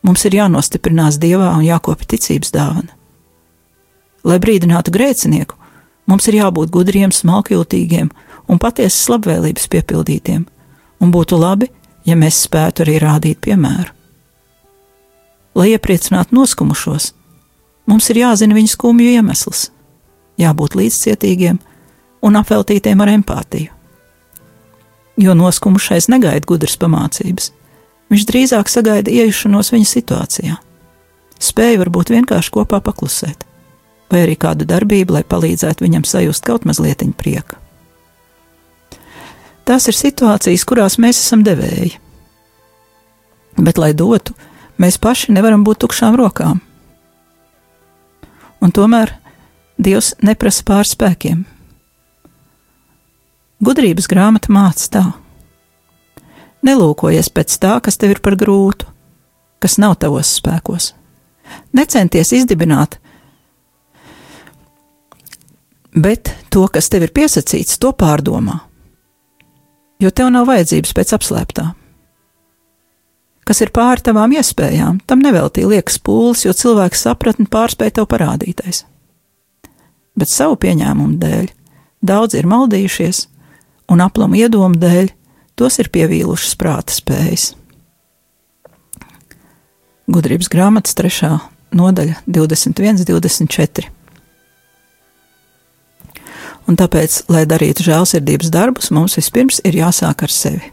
mums 0.04 0.26
ir 0.26 0.38
jānostiprinās 0.40 1.20
dievā 1.22 1.54
un 1.56 1.64
jākopja 1.68 2.10
ticības 2.16 2.52
dāvana. 2.56 2.92
Lai 4.28 4.40
brīdinātu 4.44 4.92
grēcinieku, 4.92 5.56
mums 6.10 6.28
ir 6.28 6.42
jābūt 6.42 6.74
gudriem, 6.74 7.14
smalkjūtīgiem 7.16 8.10
un 8.50 8.60
patiesas 8.60 9.08
labvēlības 9.14 9.70
piepildītiem, 9.72 10.44
un 11.00 11.14
būtu 11.14 11.40
labi, 11.40 11.70
ja 12.06 12.18
mēs 12.20 12.44
spētu 12.48 12.84
arī 12.84 13.00
rādīt 13.04 13.40
piemēru. 13.46 13.96
Lai 15.56 15.72
iepriecinātu 15.74 16.36
noskumušos, 16.36 17.14
mums 17.90 18.10
ir 18.12 18.22
jāzina 18.22 18.56
viņu 18.58 18.76
skumju 18.76 19.16
iemesls, 19.18 19.70
jābūt 20.40 20.78
līdzcietīgiem 20.80 21.60
un 22.26 22.40
apveltītiem 22.40 23.02
ar 23.02 23.16
empātiju. 23.16 23.79
Jo 25.20 25.36
noskumušais 25.36 26.08
negaida 26.12 26.48
gudras 26.48 26.78
pamācības. 26.80 27.52
Viņš 28.10 28.26
drīzāk 28.26 28.72
sagaida 28.72 29.12
iejušanos 29.12 29.74
viņa 29.76 29.88
situācijā. 29.90 30.58
Spēja 31.40 31.80
varbūt 31.84 32.12
vienkārši 32.16 32.52
kopā 32.56 32.82
paklusēt, 32.84 33.46
vai 34.12 34.24
arī 34.26 34.36
kādu 34.40 34.68
darbību, 34.68 35.20
lai 35.20 35.24
palīdzētu 35.24 35.86
viņam 35.86 36.08
sajust 36.08 36.44
kaut 36.48 36.66
mazliet 36.68 37.04
prieka. 37.20 37.60
Tās 39.68 39.86
ir 39.86 39.94
situācijas, 39.94 40.66
kurās 40.66 40.98
mēs 40.98 41.20
esam 41.22 41.44
devēji. 41.46 42.00
Bet, 43.60 43.78
lai 43.78 43.92
dotu, 43.94 44.34
mēs 44.82 44.98
paši 44.98 45.36
nevaram 45.36 45.64
būt 45.68 45.84
tukšām 45.84 46.18
rokām. 46.18 46.64
Un 48.60 48.74
tomēr 48.76 49.14
Dievs 49.80 50.16
neprasa 50.20 50.66
pārspēkiem. 50.68 51.46
Gudrības 53.60 54.08
grāmata 54.08 54.54
māca 54.56 54.88
tā: 54.94 55.04
Nelūkojies 56.64 57.28
pēc 57.36 57.58
tā, 57.60 57.76
kas 57.84 58.00
tev 58.00 58.16
ir 58.16 58.22
par 58.24 58.38
grūtu, 58.40 58.88
kas 59.60 59.78
nav 59.82 59.98
tavos 60.00 60.32
spēkos. 60.40 60.94
Necenties 61.76 62.32
izdibināt, 62.38 63.00
bet 65.92 66.32
to, 66.54 66.68
kas 66.72 66.88
tev 66.92 67.08
ir 67.08 67.14
piesacīts, 67.16 67.80
to 67.82 67.92
pārdomā. 67.92 68.60
Jo 70.00 70.12
tev 70.16 70.30
nav 70.32 70.48
vajadzības 70.48 70.96
pēc 70.96 71.12
apslēptā. 71.18 71.66
Kas 73.44 73.64
ir 73.66 73.74
pāri 73.76 74.06
tavām 74.06 74.36
iespējām, 74.38 75.02
tam 75.10 75.24
neveltīja 75.26 75.72
liekas 75.72 75.98
pūles, 76.06 76.46
jo 76.46 76.54
cilvēks 76.54 77.02
sapratni 77.08 77.50
pārspēja 77.50 77.98
tev 77.98 78.08
parādītais. 78.12 78.84
Bet 80.16 80.30
savu 80.30 80.56
pieņēmumu 80.62 81.18
dēļ 81.20 81.50
daudz 82.06 82.38
ir 82.38 82.48
maldījušies, 82.48 83.26
un 83.90 84.04
aplamu 84.06 84.38
iedomu 84.40 84.78
dēļ 84.80 85.12
tos 85.60 85.80
ir 85.82 85.90
pievīlušas 85.94 86.56
prāta 86.60 86.96
spējas. 86.96 87.54
Gudrības 90.10 90.50
grāmatas 90.50 90.96
3. 90.98 91.36
nodaļa 91.76 92.22
21, 92.26 93.04
24. 93.06 93.90
Un 96.70 96.78
tāpēc, 96.78 97.24
lai 97.34 97.46
darītu 97.50 97.86
žēlsirdības 97.86 98.52
darbus, 98.54 98.92
mums 98.94 99.18
vispirms 99.18 99.62
ir 99.66 99.78
jāsāk 99.80 100.26
ar 100.26 100.34
sevi. 100.34 100.70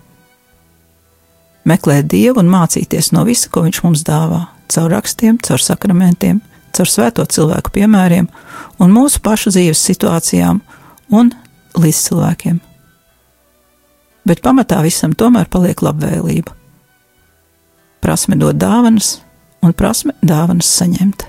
Meklēt 1.67 2.07
Dievu 2.13 2.43
un 2.45 2.53
mācīties 2.53 3.11
no 3.17 3.25
visa, 3.27 3.51
ko 3.51 3.65
Viņš 3.65 3.81
mums 3.85 4.05
dāvā, 4.07 4.45
caur 4.73 4.93
rakstiem, 4.93 5.41
caur 5.43 5.63
sakramentiem, 5.63 6.43
caur 6.77 6.93
svēto 6.93 7.25
cilvēku 7.25 7.73
piemēriem 7.79 8.29
un 8.79 8.95
mūsu 8.95 9.25
pašu 9.25 9.53
dzīves 9.57 9.83
situācijām 9.89 10.63
un 11.17 11.33
līdz 11.75 12.05
cilvēkiem 12.09 12.66
bet 14.27 14.43
pamatā 14.45 14.83
visam 14.85 15.15
tomēr 15.15 15.49
paliek 15.51 15.83
labvēlība. 15.83 16.55
Prasme 18.03 18.39
dot 18.39 18.59
dāvanas 18.61 19.17
un 19.65 19.75
prasme 19.75 20.15
dāvanas 20.23 20.69
saņemt. 20.79 21.27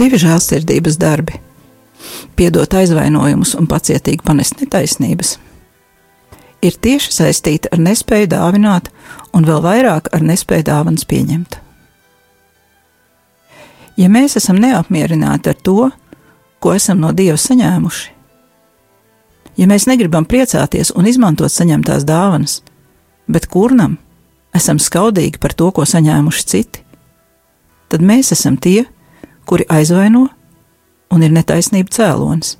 Divi 0.00 0.16
žēlsirdības 0.20 0.96
darbi- 1.00 1.36
piedot 2.36 2.74
aizvainojumus 2.74 3.54
un 3.58 3.66
pacietīgi 3.68 4.24
panest 4.24 4.60
netaisnības- 4.60 5.36
ir 6.66 6.72
tieši 6.72 7.10
saistīti 7.12 7.68
ar 7.72 7.78
nespēju 7.78 8.28
dāvināt 8.32 8.88
un 9.34 9.44
vēl 9.44 9.60
vairāk 9.60 10.08
ar 10.12 10.20
nespēju 10.20 10.64
dāvanas 10.64 11.04
pieņemt. 11.04 11.58
Ja 13.96 14.08
mēs 14.08 14.36
esam 14.36 14.56
neapmierināti 14.56 15.48
ar 15.48 15.54
to, 15.54 15.90
ko 16.60 16.72
esam 16.72 17.00
no 17.00 17.12
Dieva 17.12 17.36
saņēmuši, 17.36 18.08
ja 19.56 19.66
mēs 19.66 19.86
negribam 19.86 20.24
priecāties 20.24 20.92
un 20.96 21.06
izmantot 21.06 21.50
saņemtās 21.50 22.04
dāvanas, 22.04 22.60
bet 23.28 23.46
kurnam 23.46 23.98
esam 24.54 24.78
skaudīgi 24.78 25.38
par 25.38 25.52
to, 25.52 25.70
ko 25.70 25.82
saņēmuši 25.82 26.46
citi, 26.46 26.80
tad 27.88 28.00
mēs 28.00 28.32
esam 28.32 28.56
tie, 28.56 28.86
kuri 29.48 29.66
aizvaino 29.68 30.26
un 31.10 31.22
ir 31.26 31.32
netaisnība 31.34 31.92
cēlonis. 31.94 32.56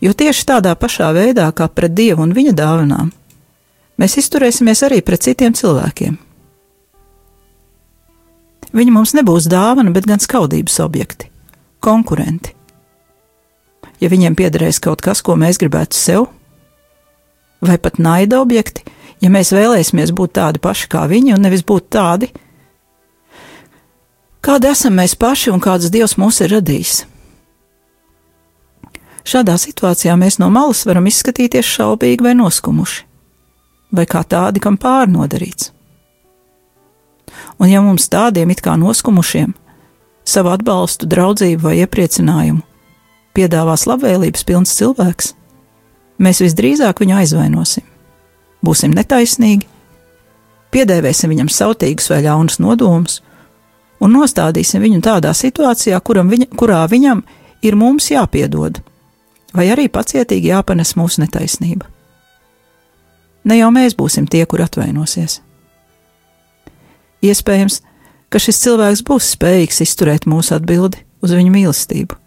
Jo 0.00 0.14
tieši 0.14 0.46
tādā 0.46 0.74
pašā 0.78 1.10
veidā, 1.16 1.48
kā 1.50 1.66
pret 1.68 1.94
Dievu 1.98 2.22
un 2.22 2.34
viņa 2.36 2.54
dāvanām, 2.54 3.10
mēs 3.98 4.18
izturēsimies 4.22 4.84
arī 4.86 5.00
pret 5.02 5.26
citiem 5.26 5.56
cilvēkiem. 5.58 6.18
Viņi 8.78 8.94
mums 8.94 9.14
nebūs 9.16 9.48
dāvana, 9.50 9.90
bet 9.94 10.06
gan 10.06 10.20
skaudības 10.22 10.76
objekti, 10.84 11.30
konkurenti. 11.80 12.54
Ja 13.98 14.10
viņiem 14.12 14.36
piederēs 14.38 14.78
kaut 14.84 15.02
kas, 15.02 15.22
ko 15.24 15.34
mēs 15.40 15.58
gribētu 15.58 15.98
sev, 15.98 16.28
vai 17.64 17.78
pat 17.82 17.98
naida 17.98 18.38
objekti, 18.38 18.84
ja 19.24 19.32
mēs 19.32 19.50
vēlēsimies 19.56 20.12
būt 20.14 20.36
tādi 20.38 20.62
paši 20.62 20.90
kā 20.92 21.06
viņi 21.10 21.34
un 21.34 21.42
nevis 21.42 21.64
būt 21.66 21.88
tādi, 21.96 22.30
Kāda 24.48 24.70
esam 24.72 24.94
mēs 24.96 25.12
paši 25.12 25.50
un 25.52 25.60
kāds 25.60 25.90
Dievs 25.92 26.14
mūs 26.16 26.38
ir 26.40 26.54
radījis? 26.54 27.02
Šādā 29.28 29.58
situācijā 29.60 30.14
mēs 30.16 30.38
no 30.40 30.48
malas 30.48 30.86
varam 30.88 31.04
izskatīties 31.10 31.68
šaubīgi 31.68 32.24
vai 32.24 32.32
noskumuši, 32.38 33.02
vai 33.92 34.06
kā 34.08 34.22
tādi, 34.24 34.62
kam 34.64 34.78
pārnodarīts. 34.80 35.68
Un 37.60 37.68
ja 37.68 37.84
mums 37.84 38.08
tādiem 38.08 38.48
it 38.54 38.64
kā 38.64 38.78
noskumušiem 38.80 39.52
savu 40.24 40.54
atbalstu, 40.54 41.04
draudzību 41.12 41.68
vai 41.68 41.76
iepriecinājumu 41.82 42.64
piedāvās 43.36 43.84
labvēlības 43.84 44.48
pilns 44.48 44.72
cilvēks, 44.80 45.34
mēs 46.24 46.40
visdrīzāk 46.46 47.04
viņu 47.04 47.20
aizvainosim, 47.20 47.84
būsim 48.64 48.96
netaisnīgi, 48.96 49.68
piedēvēsim 50.72 51.36
viņam 51.36 51.52
sautīgus 51.52 52.08
vai 52.08 52.24
ļaunus 52.24 52.62
nodomus 52.64 53.20
un 54.00 54.14
nostādīsim 54.14 54.82
viņu 54.82 55.02
tādā 55.04 55.32
situācijā, 55.34 56.00
viņa, 56.00 56.48
kurā 56.56 56.84
viņam 56.90 57.22
ir 57.62 57.76
mums 57.76 58.10
jāpiedod, 58.10 58.80
vai 59.54 59.68
arī 59.72 59.88
pacietīgi 59.88 60.52
jāpanes 60.52 60.94
mūsu 60.96 61.22
netaisnība. 61.24 61.86
Ne 63.44 63.58
jau 63.58 63.70
mēs 63.72 63.96
būsim 63.96 64.26
tie, 64.28 64.44
kur 64.46 64.62
atvainosies. 64.62 65.40
Iespējams, 67.24 67.80
ka 68.30 68.38
šis 68.38 68.60
cilvēks 68.62 69.04
būs 69.06 69.32
spējīgs 69.34 69.82
izturēt 69.86 70.28
mūsu 70.28 70.54
atbildi 70.58 71.00
uz 71.24 71.32
viņu 71.34 71.54
mīlestību. 71.54 72.18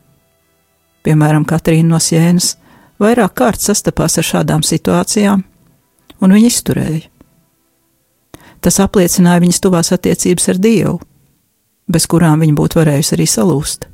Piemēram, 1.05 1.45
Katrīna 1.47 1.93
no 1.93 1.99
Sienas 2.01 2.55
vairāk 3.01 3.37
kārt 3.37 3.61
sastapās 3.61 4.17
ar 4.19 4.27
šādām 4.27 4.65
situācijām, 4.65 5.45
un 6.21 6.35
viņa 6.35 6.51
izturēja. 6.51 7.07
Tas 8.61 8.77
apliecināja 8.83 9.41
viņas 9.41 9.61
tuvās 9.63 9.89
attiecības 9.95 10.51
ar 10.51 10.59
Dievu 10.61 10.99
bez 11.91 12.07
kurām 12.09 12.43
viņa 12.43 12.57
būtu 12.57 12.81
varējusi 12.81 13.17
arī 13.17 13.27
salūst. 13.29 13.87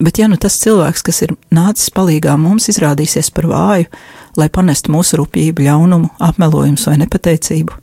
Bet, 0.00 0.16
ja 0.16 0.30
nu 0.32 0.38
tas 0.40 0.56
cilvēks, 0.62 1.02
kas 1.04 1.20
ir 1.26 1.34
nācis 1.52 1.92
palīdzīgā 1.92 2.38
mums, 2.40 2.70
izrādīsies 2.72 3.28
par 3.36 3.50
vāju, 3.50 3.90
lai 4.40 4.48
panestu 4.48 4.94
mūsu 4.94 5.20
rūpību, 5.20 5.66
ļaunumu, 5.66 6.14
apmelojumus 6.30 6.86
vai 6.88 6.96
nepateicību, 7.02 7.76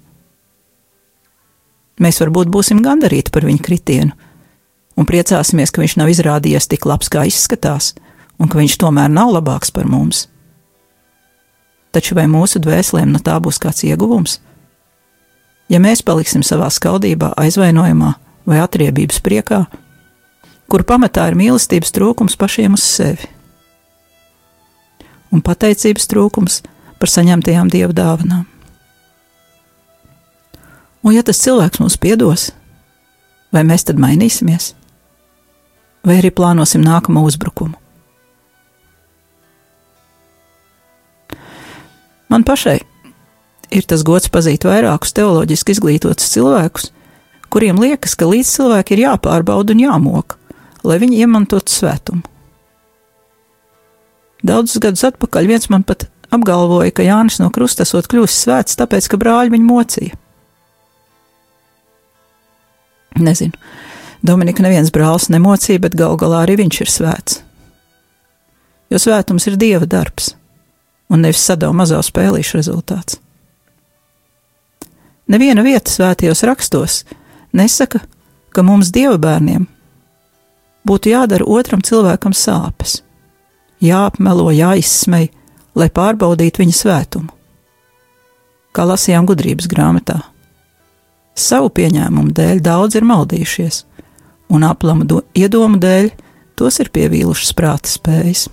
Mēs 1.98 2.20
varbūt 2.22 2.50
būsim 2.54 2.84
gandarīti 2.86 3.34
par 3.34 3.46
viņa 3.48 3.64
kritienu 3.66 4.14
un 4.98 5.06
priecāsimies, 5.06 5.72
ka 5.74 5.82
viņš 5.82 5.96
nav 5.98 6.10
izrādījies 6.10 6.70
tik 6.70 6.86
labs, 6.90 7.10
kā 7.14 7.26
izskatās, 7.30 7.94
un 8.42 8.50
ka 8.50 8.58
viņš 8.58 8.78
tomēr 8.82 9.10
nav 9.14 9.34
labāks 9.36 9.74
par 9.74 9.90
mums. 9.90 10.26
Taču 11.94 12.18
vai 12.18 12.28
mūsu 12.30 12.62
dvēselēm 12.62 13.14
no 13.14 13.22
tā 13.22 13.38
būs 13.42 13.62
kāds 13.62 13.86
ieguvums? 13.86 14.40
Ja 15.68 15.82
mēs 15.84 16.04
paliksim 16.06 16.44
savā 16.48 16.70
skaudībā, 16.72 17.34
aizvainojumā 17.40 18.14
vai 18.48 18.60
atriebības 18.64 19.20
priekā, 19.24 19.66
kur 20.72 20.86
pamatā 20.88 21.28
ir 21.32 21.40
mīlestības 21.40 21.92
trūkums 21.96 22.38
pašiem 22.40 22.78
uz 22.78 22.86
sevi 22.86 23.34
un 25.32 25.44
pateicības 25.44 26.08
trūkums 26.08 26.62
par 26.98 27.12
saņemtajām 27.12 27.68
dievu 27.70 27.92
dāvanām. 27.94 28.46
Un, 31.04 31.12
ja 31.14 31.22
tas 31.24 31.44
cilvēks 31.44 31.84
mums 31.84 32.00
piedos, 32.00 32.50
vai 33.52 33.66
mēs 33.68 33.84
tad 33.88 34.00
mainīsimies? 34.00 34.72
vai 36.08 36.22
arī 36.22 36.32
plānosim 36.32 36.84
nākamo 36.86 37.24
uzbrukumu. 37.28 37.76
Man 42.32 42.44
pašai 42.48 42.80
ir 43.72 43.88
tas 43.88 44.04
gods 44.08 44.30
pazīt 44.32 44.66
vairākus 44.68 45.14
teoloģiski 45.18 45.76
izglītotus 45.76 46.32
cilvēkus, 46.34 46.92
kuriem 47.54 47.80
liekas, 47.82 48.16
ka 48.18 48.30
līdz 48.30 48.52
cilvēki 48.58 48.96
ir 48.96 49.04
jāpārbauda 49.06 49.76
un 49.76 49.84
jāmok, 49.84 50.38
lai 50.88 51.00
viņi 51.02 51.24
iemantotu 51.24 51.74
svētumu. 51.74 52.24
Daudzus 54.48 54.80
gadus 54.84 55.04
atpakaļ 55.08 55.50
viens 55.50 55.68
man 55.74 55.84
pat 55.88 56.08
apgalvoja, 56.32 56.94
ka 56.94 57.06
Jānis 57.06 57.40
no 57.42 57.50
Krusta 57.54 57.84
esot 57.88 58.08
kļuvis 58.12 58.38
svēts, 58.46 58.78
tāpēc, 58.80 59.10
ka 59.10 59.20
brāļi 59.20 59.56
viņu 59.56 59.68
mocīja. 59.68 60.20
Nezinu, 63.18 63.58
Dominika 64.22 64.62
neviens 64.62 64.92
brālis 64.94 65.32
nemocīja, 65.34 65.82
bet 65.82 65.98
gal 65.98 66.18
galā 66.22 66.44
arī 66.46 66.60
viņš 66.62 66.82
ir 66.84 66.92
svēts. 66.94 67.40
Jo 68.94 69.02
svētums 69.02 69.48
ir 69.50 69.58
dieva 69.60 69.88
darbs, 69.90 70.36
un 71.10 71.26
nevis 71.26 71.42
sadavu 71.44 71.76
mazo 71.76 72.00
spēlīšu 72.06 72.60
rezultāts. 72.60 73.18
Neviena 75.28 75.64
vieta 75.64 75.92
svētajos 75.92 76.44
rakstos 76.48 77.02
nesaka, 77.56 78.00
ka 78.52 78.64
mums 78.64 78.94
dieva 78.96 79.18
bērniem 79.20 79.68
būtu 80.88 81.12
jādara 81.12 81.44
otram 81.44 81.82
cilvēkam 81.84 82.32
sāpes, 82.32 83.02
jāapmelo, 83.84 84.48
jāizsmej, 84.56 85.30
lai 85.78 85.90
pārbaudītu 85.94 86.64
viņa 86.64 86.78
svētumu. 86.78 87.34
Kā 88.72 88.86
lasījām 88.88 89.28
gudrības 89.28 89.68
grāmatā, 89.68 90.20
savu 91.36 91.72
pieņēmumu 91.76 92.34
dēļ 92.38 92.62
daudz 92.64 92.98
ir 92.98 93.08
maldījušies 93.10 93.84
un 94.54 94.64
aplamu 94.64 95.08
do, 95.10 95.24
iedomu 95.36 95.80
dēļ 95.82 96.12
tos 96.58 96.80
ir 96.82 96.92
pievīlušas 96.94 97.52
prāta 97.58 97.92
spējas. 97.92 98.48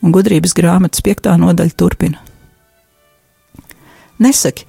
Un 0.00 0.14
gudrības 0.14 0.54
grāmatas 0.56 1.02
piektā 1.02 1.34
nodaļa 1.40 1.76
turpina. 1.76 2.25
Nesaki, 4.22 4.66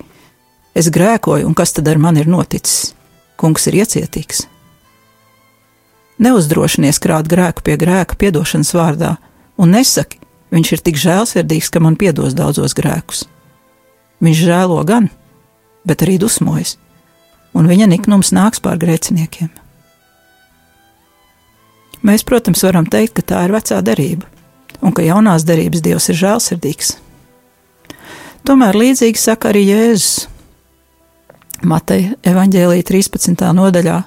es 0.78 0.90
grēkoju, 0.94 1.48
un 1.48 1.56
kas 1.58 1.76
tad 1.78 1.88
ar 1.88 2.00
mani 2.02 2.24
ir 2.24 2.32
noticis? 2.32 2.94
Kungs 3.38 3.68
ir 3.70 3.80
iecietīgs. 3.84 4.48
Neuzdrošinies 6.24 6.98
krāt 7.02 7.30
grēku 7.30 7.62
pie 7.64 7.78
grēka 7.78 8.18
piedošanas 8.18 8.74
vārdā, 8.74 9.14
un 9.62 9.76
nesaki, 9.76 10.18
viņš 10.54 10.74
ir 10.74 10.84
tik 10.90 10.98
žēlsirdīgs, 10.98 11.70
ka 11.70 11.84
man 11.84 12.00
piedos 12.00 12.34
daudzos 12.38 12.74
grēkus. 12.78 13.28
Viņš 14.26 14.44
žēlo 14.50 14.82
gan, 14.90 15.12
bet 15.86 16.02
arī 16.02 16.18
dusmojas 16.18 16.78
un 17.58 17.70
viņa 17.70 17.90
niknums 17.90 18.34
nāks 18.36 18.62
pār 18.64 18.78
grēciniekiem. 18.82 19.50
Mēs, 22.06 22.24
protams, 22.28 22.62
varam 22.64 22.86
teikt, 22.88 23.18
ka 23.18 23.26
tā 23.34 23.44
ir 23.48 23.56
vecā 23.56 23.80
derība, 23.84 24.28
un 24.86 24.94
ka 24.94 25.06
jaunās 25.06 25.46
derības 25.48 25.82
Dievs 25.84 26.10
ir 26.14 26.20
žēlsirdīgs. 26.22 26.94
Tomēr 28.48 28.78
līdzīgi 28.80 29.20
saka 29.20 29.50
arī 29.52 29.66
Jēzus 29.68 30.28
Mateja 31.68 32.14
evaņģēlīja 32.24 32.86
13. 32.88 33.42
nodaļā. 33.58 33.98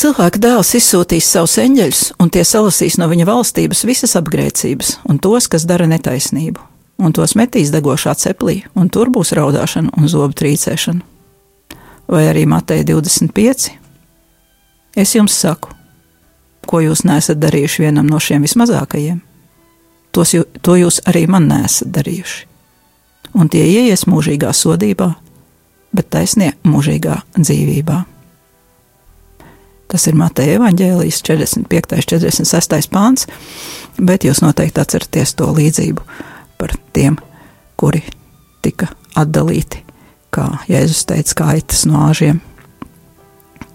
Cilvēka 0.00 0.40
dēls 0.42 0.72
izsūtīs 0.78 1.28
savus 1.30 1.54
eņģeļus, 1.62 2.02
un 2.18 2.32
tie 2.34 2.42
salasīs 2.46 2.96
no 2.98 3.06
viņa 3.10 3.28
valstības 3.28 3.84
visas 3.86 4.16
apgrēcības 4.18 4.96
un 5.10 5.22
tos, 5.22 5.46
kas 5.52 5.68
dara 5.68 5.86
netaisnību, 5.90 6.62
un 6.98 7.14
tos 7.14 7.36
metīs 7.38 7.70
degošā 7.74 8.16
ceplī, 8.18 8.64
un 8.74 8.90
tur 8.90 9.12
būs 9.14 9.34
raudāšana 9.38 9.94
un 9.94 10.10
zobu 10.10 10.34
trīcēšana 10.42 11.06
vai 12.10 12.26
arī 12.26 12.46
Mateja 12.50 12.82
25. 12.84 13.70
Es 14.98 15.14
jums 15.14 15.36
saku, 15.38 15.70
ko 16.66 16.82
jūs 16.82 17.04
nesat 17.06 17.38
darījuši 17.38 17.86
vienam 17.86 18.10
no 18.10 18.18
šiem 18.18 18.42
vismazākajiem, 18.42 19.20
tos 20.12 20.34
jū, 20.34 20.44
to 20.62 20.76
jūs 20.80 21.00
arī 21.10 21.26
man 21.30 21.48
nesat 21.50 21.92
darījuši. 21.94 22.46
Un 23.38 23.50
tie 23.50 23.62
ieies 23.62 24.08
mūžīgā 24.10 24.50
sodībā, 24.56 25.12
bet 25.94 26.10
taisnie 26.10 26.52
mūžīgā 26.66 27.20
dzīvībā. 27.38 27.98
Tas 29.90 30.06
ir 30.06 30.14
Mateja 30.18 30.58
Evanģēlijas 30.58 31.22
45. 31.26 31.96
un 31.96 32.04
46. 32.06 32.90
pāns, 32.90 33.26
bet 33.98 34.26
jūs 34.26 34.42
noteikti 34.42 34.82
atceraties 34.82 35.34
to 35.38 35.50
līdzību 35.50 36.04
par 36.58 36.76
tiem, 36.94 37.18
kuri 37.78 38.04
tika 38.62 38.90
atdalīti 39.18 39.82
kā 40.30 40.46
Jēzus 40.70 41.06
teica, 41.10 41.34
kā 41.40 41.48
aitas 41.56 41.82
no 41.90 42.04
āžiem, 42.06 42.38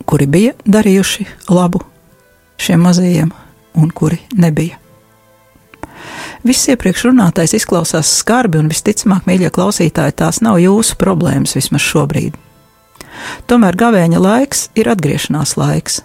kuri 0.07 0.27
bija 0.31 0.55
darījuši 0.63 1.27
labu 1.51 1.83
šiem 2.61 2.87
mazajiem 2.87 3.35
un 3.75 3.91
kuri 3.91 4.21
nebija. 4.39 4.84
Viss 6.45 6.69
iepriekš 6.71 7.07
runātais 7.09 7.55
izklausās 7.57 8.11
skarbi, 8.21 8.59
un 8.61 8.71
visticamāk, 8.71 9.27
mīļie 9.29 9.51
klausītāji, 9.53 10.17
tās 10.21 10.41
nav 10.45 10.59
jūsu 10.61 10.97
problēmas 11.01 11.55
vismaz 11.57 11.85
šobrīd. 11.85 12.35
Tomēr 13.49 13.77
gavēņa 13.79 14.19
laiks 14.21 14.67
ir 14.75 14.89
atgriešanās 14.91 15.55
laiks, 15.57 16.01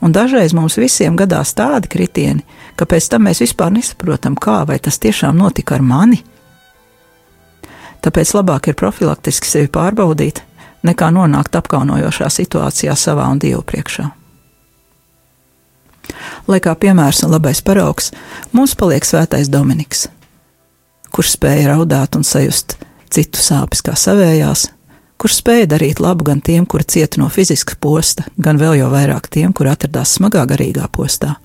un 0.00 0.14
dažreiz 0.16 0.54
mums 0.56 0.78
visiem 0.80 1.18
gadās 1.18 1.52
tādi 1.54 1.90
kritieni, 1.92 2.46
ka 2.76 2.88
pēc 2.88 3.10
tam 3.12 3.28
mēs 3.28 3.44
vispār 3.44 3.74
nesaprotam, 3.74 4.34
kā 4.34 4.62
vai 4.66 4.80
tas 4.82 4.98
tiešām 5.02 5.36
notika 5.36 5.76
ar 5.76 5.84
mani, 5.84 6.22
Tāpēc 8.04 8.34
labāk 8.36 8.70
ir 8.70 8.78
profilaktiski 8.78 9.48
sevi 9.50 9.70
pārbaudīt, 9.74 10.42
nekā 10.86 11.10
nonākt 11.14 11.58
apkaunojošā 11.58 12.30
situācijā 12.30 12.94
savā 12.96 13.26
un 13.32 13.42
Dievu 13.42 13.64
priekšā. 13.66 14.06
Lai 16.48 16.60
kā 16.64 16.74
piemērs 16.78 17.22
un 17.26 17.34
labais 17.34 17.60
paraugs, 17.64 18.12
mums 18.52 18.74
paliek 18.78 19.04
svētais 19.04 19.50
Dominiks, 19.52 20.06
kurš 21.14 21.34
spēja 21.36 21.72
raudāt 21.72 22.16
un 22.18 22.26
sajust 22.26 22.76
citu 23.12 23.42
sāpes 23.42 23.84
kā 23.84 23.96
savējās, 23.98 24.68
kurš 25.20 25.40
spēja 25.42 25.70
darīt 25.74 26.02
labu 26.02 26.26
gan 26.28 26.42
tiem, 26.44 26.66
kuri 26.66 26.86
cieta 26.88 27.20
no 27.22 27.28
fiziska 27.32 27.78
posta, 27.80 28.26
gan 28.36 28.60
vēl 28.60 28.78
jau 28.80 28.90
vairāk 28.92 29.30
tiem, 29.32 29.52
kuri 29.52 29.72
atradās 29.74 30.16
smagā 30.18 30.44
garīgā 30.48 30.88
postā. 30.92 31.36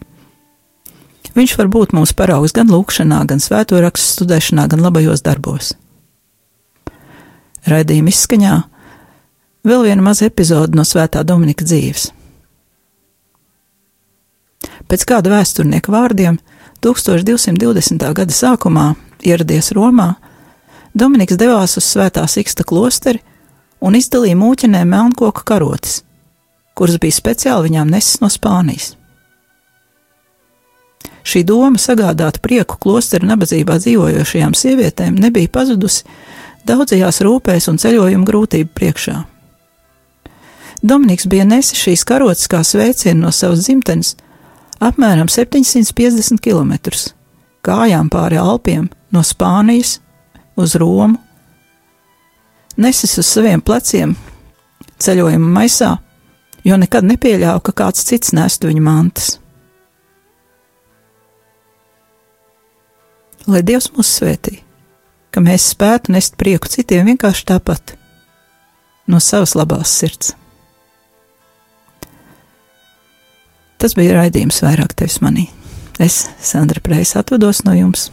Viņš 1.33 1.55
var 1.57 1.71
būt 1.73 1.95
mūsu 1.97 2.13
paraugs 2.17 2.53
gan 2.53 2.69
lūkšanā, 2.69 3.23
gan 3.25 3.41
svēto 3.41 3.79
rakstu 3.81 4.19
studēšanā, 4.21 4.67
gan 4.69 4.85
labajos 4.85 5.25
darbos 5.25 5.73
raidījuma 7.69 8.11
izskaņā 8.11 8.57
vēl 9.67 9.87
viena 9.87 10.05
maza 10.05 10.27
epizode 10.27 10.77
no 10.77 10.85
Svētā 10.87 11.23
Dominika 11.27 11.65
dzīves. 11.65 12.11
Pēc 14.91 15.05
kāda 15.09 15.31
vēsturnieka 15.33 15.91
vārdiem 15.93 16.39
1220. 16.83 18.03
gada 18.13 18.35
sākumā, 18.35 18.93
ieradies 19.23 19.71
Romā, 19.75 20.13
Dominiks 20.93 21.39
devās 21.41 21.73
uz 21.79 21.87
Svētā 21.89 22.21
Siksta 22.29 22.65
klosteri 22.69 23.23
un 23.81 23.95
izdalīja 23.97 24.37
mūķenēm 24.37 24.91
melnkoku 24.93 25.41
karotes, 25.47 26.03
kuras 26.77 26.99
bija 27.01 27.17
speciāli 27.17 27.71
viņām 27.71 27.89
nesis 27.89 28.19
no 28.21 28.29
Spānijas. 28.29 28.93
Šī 31.23 31.41
doma 31.47 31.79
sagādāt 31.79 32.41
prieku 32.43 32.77
klostera 32.83 33.25
nabadzībā 33.31 33.79
dzīvojošajām 33.79 34.53
sievietēm 34.59 35.17
nebija 35.23 35.49
pazudusi 35.49 36.03
daudzajās 36.67 37.21
rūpēs 37.25 37.69
un 37.71 37.79
ceļojuma 37.81 38.27
grūtību 38.27 38.73
priekšā. 38.75 39.15
Dominiks 40.83 41.25
bija 41.31 41.47
nesis 41.47 41.79
šīs 41.79 42.03
karotes 42.05 42.49
kā 42.51 42.59
sveicienu 42.67 43.23
no 43.23 43.31
savas 43.31 43.63
dzimtenes 43.63 44.17
apmēram 44.87 45.29
750 45.31 46.41
km, 46.43 46.73
kājām 47.65 48.09
pāri 48.13 48.39
Alpiem 48.41 48.89
no 49.13 49.23
Spānijas 49.25 49.99
uz 50.59 50.75
Romu, 50.79 51.19
nesis 52.77 53.17
uz 53.21 53.29
saviem 53.29 53.61
pleciem 53.61 54.15
ceļojuma 55.03 55.53
maisā, 55.59 55.93
jo 56.63 56.77
nekad 56.79 57.07
nepieļāva, 57.07 57.61
ka 57.63 57.75
kāds 57.83 58.05
cits 58.07 58.35
nestu 58.35 58.69
viņa 58.71 58.83
mantas. 58.83 59.33
Lai 63.47 63.59
Dievs 63.65 63.89
mūs 63.91 64.13
svētī! 64.19 64.61
ka 65.33 65.41
mēs 65.41 65.71
spētu 65.73 66.13
nest 66.13 66.37
prieku 66.37 66.69
citiem 66.69 67.09
vienkārši 67.09 67.47
tāpat, 67.49 67.95
no 69.09 69.19
savas 69.23 69.55
labās 69.57 69.93
sirds. 69.97 70.35
Tas 73.83 73.97
bija 73.99 74.13
raidījums 74.15 74.61
vairāk 74.63 74.93
tevis 74.95 75.17
manī. 75.19 75.49
Es, 75.99 76.21
Sandra 76.39 76.79
Preis, 76.79 77.17
atvados 77.19 77.65
no 77.67 77.73
jums 77.75 78.05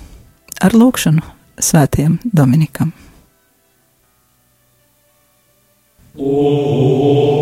ar 0.58 0.74
lūkšanu 0.74 1.22
svētiem 1.62 2.18
Dominikam. 2.26 2.90
Oh. 6.18 7.39